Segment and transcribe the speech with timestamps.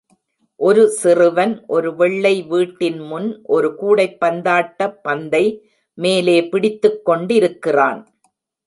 [0.59, 5.45] ஒரு சிறுவன் ஒரு வெள்ளை வீட்டின் முன் ஒரு கூடைப்பந்தாட்ட பந்தை
[5.97, 8.01] மேலே பிடித்துக்கொண்டிருக்கிறான்